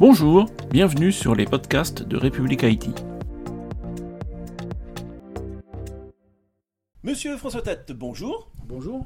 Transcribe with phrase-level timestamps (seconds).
[0.00, 2.90] Bonjour, bienvenue sur les podcasts de République Haïti.
[7.02, 8.50] Monsieur François Tête, bonjour.
[8.64, 9.04] Bonjour.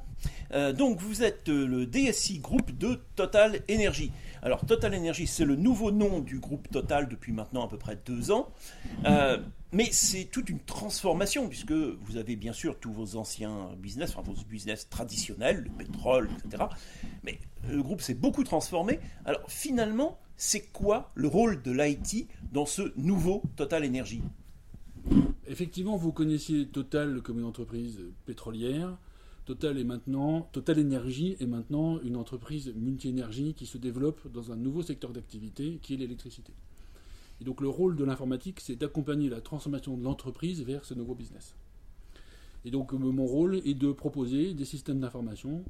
[0.53, 4.13] Euh, donc vous êtes euh, le DSI groupe de Total Energy.
[4.41, 7.99] Alors Total Energy, c'est le nouveau nom du groupe Total depuis maintenant à peu près
[8.07, 8.53] deux ans.
[9.05, 9.39] Euh,
[9.73, 14.23] mais c'est toute une transformation puisque vous avez bien sûr tous vos anciens business, enfin
[14.23, 16.67] vos business traditionnels, le pétrole, etc.
[17.25, 19.01] Mais le groupe s'est beaucoup transformé.
[19.25, 24.23] Alors finalement, c'est quoi le rôle de l'IT dans ce nouveau Total Energy?
[25.47, 28.97] Effectivement, vous connaissiez Total comme une entreprise pétrolière.
[29.45, 34.57] Total est maintenant, Total Energy est maintenant une entreprise multi-énergie qui se développe dans un
[34.57, 36.53] nouveau secteur d'activité qui est l'électricité.
[37.41, 41.15] Et donc le rôle de l'informatique, c'est d'accompagner la transformation de l'entreprise vers ce nouveau
[41.15, 41.55] business.
[42.65, 45.63] Et donc mon rôle est de proposer des systèmes d'information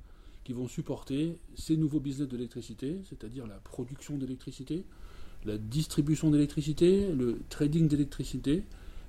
[0.45, 4.84] qui vont supporter ces nouveaux business de l'électricité, c'est-à-dire la production d'électricité,
[5.45, 8.62] la distribution d'électricité, le trading d'électricité,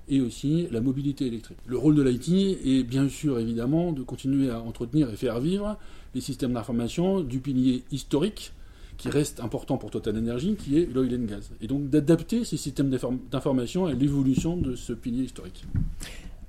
[0.08, 1.58] et aussi la mobilité électrique.
[1.66, 2.28] Le rôle de l'IT
[2.64, 5.76] est bien sûr évidemment de continuer à entretenir et faire vivre
[6.14, 8.52] les systèmes d'information du pilier historique
[8.98, 11.50] qui reste important pour Total Energy, qui est l'oil and gas.
[11.60, 12.96] Et donc d'adapter ces systèmes
[13.30, 15.64] d'information à l'évolution de ce pilier historique.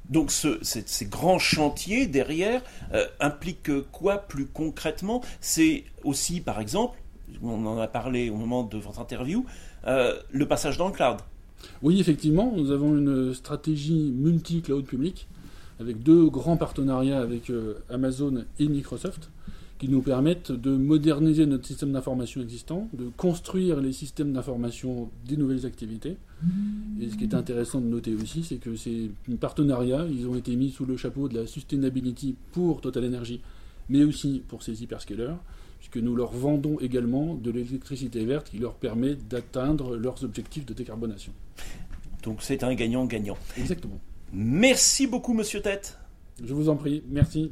[0.09, 2.61] Donc ce, ces, grands chantiers derrière
[2.94, 5.22] euh, impliquent quoi plus concrètement?
[5.41, 6.97] C'est aussi, par exemple,
[7.41, 9.45] on en a parlé au moment de votre interview,
[9.86, 11.17] euh, le passage dans le cloud.
[11.81, 15.27] Oui, effectivement, nous avons une stratégie multi-cloud public
[15.80, 19.30] avec deux grands partenariats avec euh, Amazon et Microsoft
[19.80, 25.38] qui nous permettent de moderniser notre système d'information existant, de construire les systèmes d'information des
[25.38, 26.17] nouvelles activités.
[27.00, 30.55] Et ce qui est intéressant de noter aussi, c'est que ces partenariats, ils ont été
[30.55, 33.42] mis sous le chapeau de la sustainability pour Total Energy,
[33.89, 35.36] mais aussi pour ces hyperscalers
[35.80, 40.73] puisque nous leur vendons également de l'électricité verte qui leur permet d'atteindre leurs objectifs de
[40.73, 41.31] décarbonation.
[42.23, 43.38] Donc c'est un gagnant-gagnant.
[43.58, 44.00] Exactement.
[44.33, 45.98] Merci beaucoup, monsieur Tête.
[46.43, 47.52] Je vous en prie, merci.